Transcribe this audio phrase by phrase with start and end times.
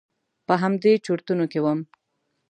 [0.47, 1.79] په همدې چرتونو کې وم.